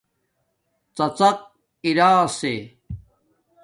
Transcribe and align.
ڎڎق 0.95 1.39
اراسے 1.87 2.55